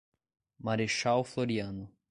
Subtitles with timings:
[0.57, 1.93] Marechal Floriano